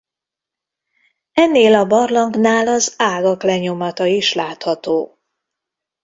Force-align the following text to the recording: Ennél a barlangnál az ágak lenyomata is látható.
Ennél 1.33 1.75
a 1.75 1.85
barlangnál 1.85 2.67
az 2.67 2.93
ágak 2.97 3.43
lenyomata 3.43 4.05
is 4.05 4.33
látható. 4.33 5.19